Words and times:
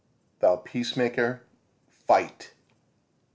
Thou 0.39 0.55
peacemaker, 0.55 1.43
fight! 2.07 2.53